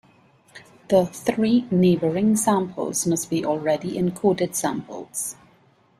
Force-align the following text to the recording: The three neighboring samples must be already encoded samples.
The 0.89 1.05
three 1.05 1.67
neighboring 1.69 2.35
samples 2.35 3.05
must 3.05 3.29
be 3.29 3.45
already 3.45 3.95
encoded 3.99 4.55
samples. 4.55 5.35